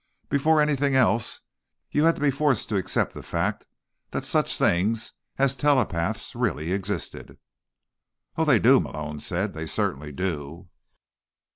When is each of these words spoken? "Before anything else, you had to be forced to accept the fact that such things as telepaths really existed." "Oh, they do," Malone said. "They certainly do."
"Before 0.29 0.59
anything 0.59 0.95
else, 0.95 1.41
you 1.91 2.05
had 2.05 2.15
to 2.15 2.21
be 2.21 2.31
forced 2.31 2.69
to 2.69 2.75
accept 2.75 3.13
the 3.13 3.21
fact 3.21 3.67
that 4.09 4.25
such 4.25 4.57
things 4.57 5.13
as 5.37 5.55
telepaths 5.55 6.33
really 6.33 6.71
existed." 6.73 7.37
"Oh, 8.35 8.43
they 8.45 8.57
do," 8.57 8.79
Malone 8.79 9.19
said. 9.19 9.53
"They 9.53 9.67
certainly 9.67 10.11
do." 10.11 10.69